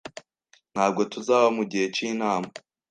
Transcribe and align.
Ntabwo 0.73 1.01
tuzaba 1.11 1.47
mugihe 1.57 1.85
cyinama. 1.95 2.51